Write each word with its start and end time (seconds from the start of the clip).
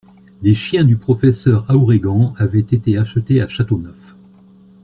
Les 0.41 0.55
chiens 0.55 0.83
du 0.83 0.97
professeur 0.97 1.69
Aouregan 1.69 2.33
avaient 2.39 2.59
été 2.61 2.97
achetés 2.97 3.39
à 3.39 3.47
Châteauneuf. 3.47 4.15